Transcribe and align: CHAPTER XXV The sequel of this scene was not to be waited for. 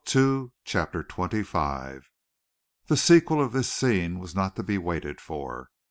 CHAPTER 0.65 1.03
XXV 1.03 2.01
The 2.87 2.97
sequel 2.97 3.39
of 3.39 3.51
this 3.51 3.71
scene 3.71 4.17
was 4.17 4.33
not 4.33 4.55
to 4.55 4.63
be 4.63 4.79
waited 4.79 5.21
for. 5.21 5.69